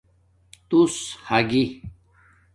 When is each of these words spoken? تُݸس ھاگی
تُݸس 0.69 0.97
ھاگی 1.27 1.63